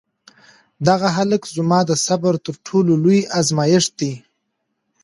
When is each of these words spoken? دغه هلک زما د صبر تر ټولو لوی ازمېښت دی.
دغه 0.87 1.07
هلک 1.17 1.43
زما 1.55 1.79
د 1.89 1.91
صبر 2.05 2.33
تر 2.45 2.55
ټولو 2.65 2.91
لوی 3.03 3.19
ازمېښت 3.39 3.91
دی. 3.99 4.13